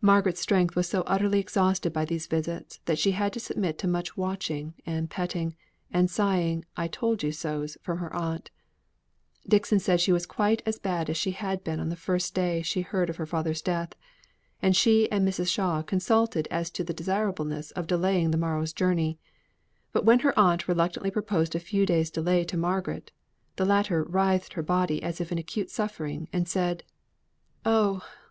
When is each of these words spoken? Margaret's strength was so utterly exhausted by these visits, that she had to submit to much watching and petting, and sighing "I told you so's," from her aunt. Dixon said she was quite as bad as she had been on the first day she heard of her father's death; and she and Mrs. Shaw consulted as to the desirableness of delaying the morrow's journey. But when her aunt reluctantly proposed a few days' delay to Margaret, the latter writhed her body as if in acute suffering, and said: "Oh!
Margaret's 0.00 0.40
strength 0.40 0.74
was 0.74 0.88
so 0.88 1.02
utterly 1.02 1.38
exhausted 1.38 1.92
by 1.92 2.06
these 2.06 2.26
visits, 2.26 2.80
that 2.86 2.98
she 2.98 3.10
had 3.10 3.34
to 3.34 3.38
submit 3.38 3.76
to 3.80 3.86
much 3.86 4.16
watching 4.16 4.72
and 4.86 5.10
petting, 5.10 5.56
and 5.92 6.10
sighing 6.10 6.64
"I 6.74 6.88
told 6.88 7.22
you 7.22 7.30
so's," 7.30 7.76
from 7.82 7.98
her 7.98 8.10
aunt. 8.16 8.50
Dixon 9.46 9.78
said 9.78 10.00
she 10.00 10.10
was 10.10 10.24
quite 10.24 10.62
as 10.64 10.78
bad 10.78 11.10
as 11.10 11.18
she 11.18 11.32
had 11.32 11.62
been 11.62 11.80
on 11.80 11.90
the 11.90 11.96
first 12.00 12.32
day 12.34 12.62
she 12.62 12.80
heard 12.80 13.10
of 13.10 13.16
her 13.16 13.26
father's 13.26 13.60
death; 13.60 13.92
and 14.62 14.74
she 14.74 15.10
and 15.12 15.28
Mrs. 15.28 15.48
Shaw 15.48 15.82
consulted 15.82 16.48
as 16.50 16.70
to 16.70 16.82
the 16.82 16.94
desirableness 16.94 17.72
of 17.72 17.86
delaying 17.86 18.30
the 18.30 18.38
morrow's 18.38 18.72
journey. 18.72 19.18
But 19.92 20.06
when 20.06 20.20
her 20.20 20.32
aunt 20.38 20.66
reluctantly 20.66 21.10
proposed 21.10 21.54
a 21.54 21.60
few 21.60 21.84
days' 21.84 22.10
delay 22.10 22.44
to 22.44 22.56
Margaret, 22.56 23.12
the 23.56 23.66
latter 23.66 24.02
writhed 24.02 24.54
her 24.54 24.62
body 24.62 25.02
as 25.02 25.20
if 25.20 25.30
in 25.30 25.36
acute 25.36 25.68
suffering, 25.68 26.26
and 26.32 26.48
said: 26.48 26.84
"Oh! 27.66 28.02